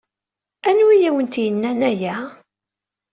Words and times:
Anwa 0.67 0.91
ay 0.95 1.05
awent-yennan 1.09 1.79
aya? 1.89 2.15